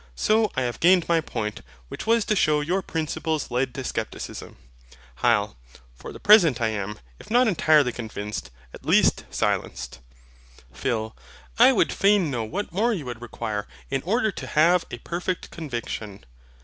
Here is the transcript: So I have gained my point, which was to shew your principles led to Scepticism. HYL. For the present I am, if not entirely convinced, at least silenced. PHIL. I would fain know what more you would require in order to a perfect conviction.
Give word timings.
So 0.15 0.51
I 0.55 0.63
have 0.63 0.79
gained 0.79 1.07
my 1.07 1.21
point, 1.21 1.61
which 1.87 2.07
was 2.07 2.25
to 2.25 2.35
shew 2.35 2.61
your 2.63 2.81
principles 2.81 3.51
led 3.51 3.71
to 3.75 3.83
Scepticism. 3.83 4.57
HYL. 5.21 5.57
For 5.93 6.11
the 6.11 6.19
present 6.19 6.59
I 6.59 6.69
am, 6.69 6.97
if 7.19 7.29
not 7.29 7.47
entirely 7.47 7.91
convinced, 7.91 8.49
at 8.73 8.83
least 8.83 9.25
silenced. 9.29 9.99
PHIL. 10.73 11.15
I 11.59 11.71
would 11.71 11.93
fain 11.93 12.31
know 12.31 12.43
what 12.43 12.71
more 12.71 12.93
you 12.95 13.05
would 13.05 13.21
require 13.21 13.67
in 13.91 14.01
order 14.01 14.31
to 14.31 14.79
a 14.91 14.97
perfect 15.03 15.51
conviction. 15.51 16.23